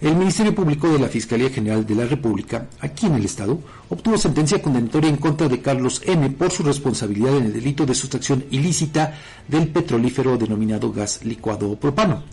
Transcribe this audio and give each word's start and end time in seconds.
El 0.00 0.16
Ministerio 0.16 0.54
Público 0.54 0.88
de 0.88 0.98
la 0.98 1.08
Fiscalía 1.08 1.50
General 1.50 1.86
de 1.86 1.94
la 1.94 2.04
República, 2.04 2.66
aquí 2.80 3.06
en 3.06 3.14
el 3.14 3.24
Estado, 3.24 3.58
obtuvo 3.88 4.18
sentencia 4.18 4.60
condenatoria 4.60 5.08
en 5.08 5.16
contra 5.16 5.48
de 5.48 5.60
Carlos 5.60 6.02
N. 6.04 6.30
por 6.30 6.50
su 6.50 6.62
responsabilidad 6.64 7.36
en 7.36 7.44
el 7.44 7.52
delito 7.52 7.86
de 7.86 7.94
sustracción 7.94 8.44
ilícita 8.50 9.14
del 9.46 9.68
petrolífero 9.68 10.36
denominado 10.36 10.92
gas 10.92 11.24
licuado 11.24 11.76
propano. 11.76 12.24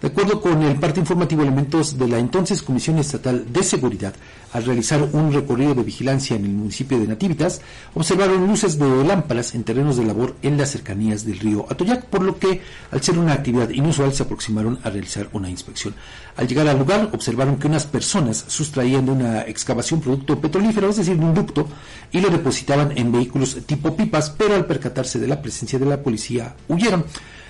De 0.00 0.08
acuerdo 0.08 0.40
con 0.40 0.62
el 0.62 0.76
parte 0.76 1.00
informativo, 1.00 1.42
elementos 1.42 1.96
de 1.96 2.08
la 2.08 2.18
entonces 2.18 2.62
Comisión 2.62 2.98
Estatal 2.98 3.50
de 3.50 3.62
Seguridad, 3.62 4.12
al 4.52 4.64
realizar 4.64 5.02
un 5.12 5.32
recorrido 5.32 5.74
de 5.74 5.82
vigilancia 5.82 6.36
en 6.36 6.44
el 6.44 6.52
municipio 6.52 6.98
de 6.98 7.06
Nativitas, 7.06 7.62
observaron 7.94 8.46
luces 8.46 8.78
de 8.78 9.04
lámparas 9.04 9.54
en 9.54 9.64
terrenos 9.64 9.96
de 9.96 10.04
labor 10.04 10.36
en 10.42 10.58
las 10.58 10.70
cercanías 10.70 11.24
del 11.24 11.38
río 11.38 11.66
Atoyac, 11.70 12.04
por 12.06 12.22
lo 12.22 12.38
que, 12.38 12.60
al 12.90 13.02
ser 13.02 13.18
una 13.18 13.32
actividad 13.32 13.70
inusual, 13.70 14.12
se 14.12 14.24
aproximaron 14.24 14.78
a 14.84 14.90
realizar 14.90 15.28
una 15.32 15.48
inspección. 15.48 15.94
Al 16.36 16.48
llegar 16.48 16.68
al 16.68 16.78
lugar, 16.78 17.08
observaron 17.12 17.56
que 17.56 17.68
unas 17.68 17.86
personas 17.86 18.44
sustraían 18.46 19.06
de 19.06 19.12
una 19.12 19.42
excavación 19.42 20.00
producto 20.00 20.38
petrolífero, 20.38 20.90
es 20.90 20.96
decir, 20.98 21.16
de 21.16 21.24
un 21.24 21.34
ducto, 21.34 21.66
y 22.12 22.20
lo 22.20 22.28
depositaban 22.28 22.92
en 22.96 23.10
vehículos 23.10 23.56
tipo 23.66 23.96
pipas, 23.96 24.30
pero 24.30 24.54
al 24.54 24.66
percatarse 24.66 25.18
de 25.18 25.28
la 25.28 25.40
presencia 25.40 25.78
de 25.78 25.86
la 25.86 26.02
policía, 26.02 26.54
huyeron. 26.68 27.04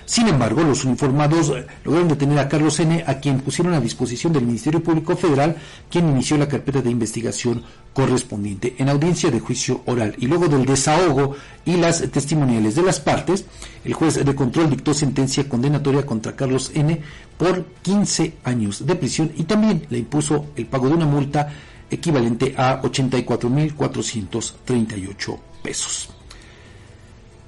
Sin 0.05 0.27
embargo, 0.27 0.63
los 0.63 0.85
uniformados 0.85 1.49
eh, 1.49 1.65
lograron 1.83 2.09
detener 2.09 2.37
a 2.37 2.47
Carlos 2.47 2.79
N., 2.79 3.03
a 3.07 3.19
quien 3.19 3.39
pusieron 3.39 3.73
a 3.73 3.81
disposición 3.81 4.33
del 4.33 4.45
Ministerio 4.45 4.83
Público 4.83 5.17
Federal, 5.17 5.55
quien 5.89 6.09
inició 6.09 6.37
la 6.37 6.47
carpeta 6.47 6.83
de 6.83 6.91
investigación 6.91 7.63
correspondiente. 7.91 8.75
En 8.77 8.89
audiencia 8.89 9.31
de 9.31 9.39
juicio 9.39 9.81
oral 9.85 10.13
y 10.19 10.27
luego 10.27 10.47
del 10.47 10.63
desahogo 10.63 11.35
y 11.65 11.77
las 11.77 12.07
testimoniales 12.11 12.75
de 12.75 12.83
las 12.83 12.99
partes, 12.99 13.45
el 13.83 13.95
juez 13.95 14.23
de 14.23 14.35
control 14.35 14.69
dictó 14.69 14.93
sentencia 14.93 15.49
condenatoria 15.49 16.05
contra 16.05 16.35
Carlos 16.35 16.69
N. 16.75 17.01
por 17.37 17.65
15 17.81 18.35
años 18.43 18.85
de 18.85 18.95
prisión 18.95 19.31
y 19.35 19.45
también 19.45 19.87
le 19.89 19.97
impuso 19.97 20.49
el 20.55 20.67
pago 20.67 20.87
de 20.87 20.93
una 20.93 21.07
multa 21.07 21.51
equivalente 21.89 22.53
a 22.57 22.79
84.438 22.83 25.39
pesos. 25.63 26.14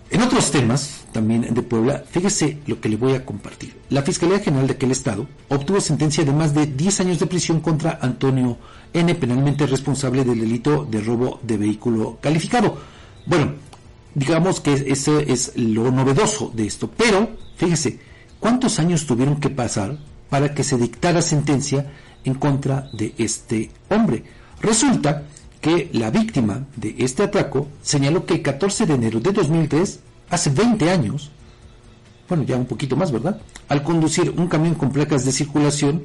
En 0.09 0.21
otros 0.21 0.51
temas, 0.51 1.05
también 1.11 1.53
de 1.53 1.61
Puebla, 1.61 2.03
fíjese 2.09 2.59
lo 2.65 2.79
que 2.79 2.87
le 2.87 2.95
voy 2.95 3.13
a 3.13 3.25
compartir. 3.25 3.75
La 3.89 4.03
Fiscalía 4.03 4.39
General 4.39 4.67
de 4.67 4.73
aquel 4.73 4.91
estado 4.91 5.27
obtuvo 5.49 5.81
sentencia 5.81 6.23
de 6.23 6.31
más 6.31 6.53
de 6.53 6.65
10 6.65 7.01
años 7.01 7.19
de 7.19 7.27
prisión 7.27 7.59
contra 7.59 7.99
Antonio 8.01 8.57
N., 8.93 9.15
penalmente 9.15 9.67
responsable 9.67 10.23
del 10.23 10.39
delito 10.39 10.85
de 10.85 11.01
robo 11.01 11.39
de 11.43 11.57
vehículo 11.57 12.19
calificado. 12.21 12.77
Bueno, 13.25 13.55
digamos 14.15 14.61
que 14.61 14.73
ese 14.73 15.31
es 15.31 15.51
lo 15.57 15.91
novedoso 15.91 16.51
de 16.53 16.67
esto, 16.67 16.89
pero 16.95 17.31
fíjese, 17.57 17.99
¿cuántos 18.39 18.79
años 18.79 19.05
tuvieron 19.05 19.41
que 19.41 19.49
pasar 19.49 19.97
para 20.29 20.53
que 20.53 20.63
se 20.63 20.77
dictara 20.77 21.21
sentencia 21.21 21.91
en 22.23 22.35
contra 22.35 22.89
de 22.93 23.13
este 23.17 23.71
hombre? 23.89 24.23
Resulta 24.61 25.23
que 25.67 25.89
la 25.91 26.09
víctima 26.11 26.65
de 26.77 26.95
este 26.99 27.23
atraco 27.23 27.67
señaló 27.81 28.25
que 28.25 28.35
el 28.35 28.41
14 28.41 28.85
de 28.85 28.93
enero 28.93 29.19
de 29.19 29.33
2003, 29.33 29.99
hace 30.29 30.49
20 30.49 30.89
años, 30.89 31.29
bueno, 32.29 32.45
ya 32.45 32.55
un 32.55 32.67
poquito 32.67 32.95
más, 32.95 33.11
¿verdad? 33.11 33.41
Al 33.67 33.83
conducir 33.83 34.33
un 34.37 34.47
camión 34.47 34.75
con 34.75 34.91
placas 34.91 35.25
de 35.25 35.33
circulación 35.33 36.03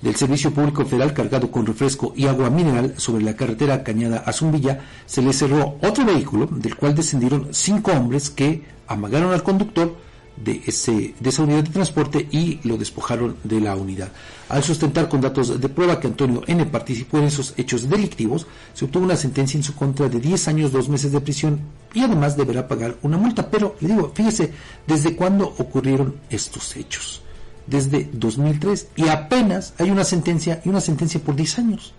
del 0.00 0.16
Servicio 0.16 0.50
Público 0.50 0.86
Federal 0.86 1.12
cargado 1.12 1.50
con 1.50 1.66
refresco 1.66 2.14
y 2.16 2.26
agua 2.26 2.48
mineral 2.48 2.94
sobre 2.96 3.22
la 3.22 3.36
carretera 3.36 3.84
Cañada 3.84 4.22
a 4.24 4.32
Zumbilla, 4.32 4.80
se 5.04 5.20
le 5.20 5.34
cerró 5.34 5.76
otro 5.82 6.06
vehículo 6.06 6.46
del 6.46 6.76
cual 6.76 6.94
descendieron 6.94 7.48
cinco 7.50 7.92
hombres 7.92 8.30
que 8.30 8.64
amagaron 8.86 9.30
al 9.30 9.42
conductor 9.42 9.94
de, 10.36 10.62
ese, 10.66 11.14
de 11.18 11.28
esa 11.30 11.42
unidad 11.42 11.64
de 11.64 11.70
transporte 11.70 12.28
y 12.30 12.60
lo 12.64 12.76
despojaron 12.76 13.36
de 13.44 13.60
la 13.60 13.74
unidad. 13.74 14.10
Al 14.48 14.62
sustentar 14.62 15.08
con 15.08 15.20
datos 15.20 15.60
de 15.60 15.68
prueba 15.68 15.98
que 15.98 16.06
Antonio 16.06 16.42
N. 16.46 16.66
participó 16.66 17.18
en 17.18 17.24
esos 17.24 17.54
hechos 17.56 17.88
delictivos, 17.88 18.46
se 18.74 18.84
obtuvo 18.84 19.04
una 19.04 19.16
sentencia 19.16 19.58
en 19.58 19.64
su 19.64 19.74
contra 19.74 20.08
de 20.08 20.20
10 20.20 20.48
años, 20.48 20.72
2 20.72 20.88
meses 20.88 21.12
de 21.12 21.20
prisión 21.20 21.60
y 21.94 22.00
además 22.00 22.36
deberá 22.36 22.68
pagar 22.68 22.96
una 23.02 23.16
multa. 23.16 23.50
Pero 23.50 23.76
le 23.80 23.88
digo, 23.88 24.12
fíjese, 24.14 24.52
¿desde 24.86 25.16
cuándo 25.16 25.46
ocurrieron 25.58 26.16
estos 26.30 26.76
hechos? 26.76 27.22
Desde 27.66 28.08
2003 28.12 28.88
y 28.96 29.08
apenas 29.08 29.74
hay 29.78 29.90
una 29.90 30.04
sentencia 30.04 30.60
y 30.64 30.68
una 30.68 30.80
sentencia 30.80 31.20
por 31.20 31.34
10 31.34 31.58
años. 31.58 31.94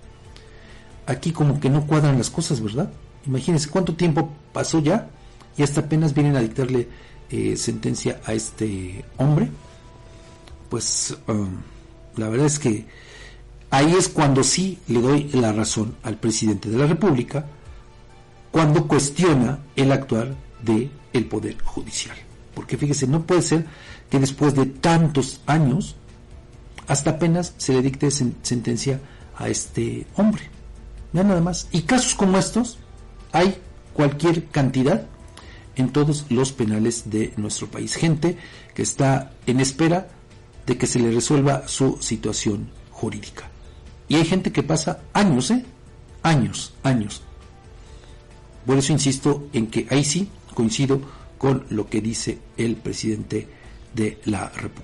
Aquí 1.06 1.32
como 1.32 1.60
que 1.60 1.70
no 1.70 1.86
cuadran 1.86 2.18
las 2.18 2.30
cosas, 2.30 2.62
¿verdad? 2.62 2.90
Imagínense 3.26 3.70
cuánto 3.70 3.96
tiempo 3.96 4.30
pasó 4.54 4.80
ya 4.80 5.10
y 5.58 5.64
hasta 5.64 5.82
apenas 5.82 6.14
vienen 6.14 6.36
a 6.36 6.42
dictarle 6.42 6.88
eh, 7.30 7.58
sentencia 7.58 8.22
a 8.26 8.34
este 8.34 9.04
hombre, 9.18 9.50
pues 10.70 11.18
um, 11.28 11.50
la 12.16 12.30
verdad 12.30 12.46
es 12.46 12.60
que 12.60 12.86
ahí 13.70 13.94
es 13.98 14.08
cuando 14.08 14.44
sí 14.44 14.80
le 14.88 15.02
doy 15.02 15.30
la 15.34 15.52
razón 15.52 15.96
al 16.04 16.18
presidente 16.18 16.70
de 16.70 16.78
la 16.78 16.86
República 16.86 17.46
cuando 18.52 18.88
cuestiona 18.88 19.60
el 19.76 19.92
actuar 19.92 20.36
del 20.62 20.90
el 21.14 21.26
Poder 21.26 21.62
Judicial. 21.62 22.16
Porque 22.54 22.78
fíjese, 22.78 23.08
no 23.08 23.24
puede 23.24 23.42
ser 23.42 23.66
que 24.10 24.20
después 24.20 24.56
de 24.56 24.66
tantos 24.66 25.42
años 25.46 25.96
hasta 26.88 27.12
apenas 27.12 27.54
se 27.58 27.74
le 27.74 27.82
dicte 27.82 28.10
sentencia 28.10 29.02
a 29.36 29.50
este 29.50 30.08
hombre. 30.16 30.44
nada 31.12 31.42
más. 31.42 31.68
Y 31.72 31.82
casos 31.82 32.16
como 32.16 32.38
estos 32.38 32.78
hay 33.32 33.58
cualquier 33.94 34.46
cantidad 34.46 35.08
en 35.78 35.90
todos 35.90 36.26
los 36.30 36.52
penales 36.52 37.10
de 37.10 37.34
nuestro 37.38 37.68
país. 37.68 37.96
Gente 37.96 38.38
que 38.74 38.82
está 38.82 39.32
en 39.46 39.60
espera 39.60 40.10
de 40.66 40.78
que 40.78 40.88
se 40.88 41.00
le 41.00 41.12
resuelva 41.12 41.68
su 41.68 41.98
situación 42.02 42.70
jurídica. 42.92 43.50
Y 44.10 44.16
hay 44.16 44.26
gente 44.26 44.52
que 44.52 44.64
pasa 44.64 45.02
años, 45.14 45.52
¿eh? 45.52 45.64
Años, 46.24 46.74
años. 46.84 47.22
Por 48.66 48.78
eso 48.78 48.92
insisto 48.92 49.48
en 49.54 49.68
que 49.68 49.88
ahí 49.90 50.04
sí 50.04 50.30
coincido 50.54 51.00
con 51.38 51.66
lo 51.70 51.88
que 51.88 52.02
dice 52.02 52.40
el 52.58 52.76
presidente 52.76 53.48
de 53.94 54.20
la 54.26 54.50
República. 54.50 54.84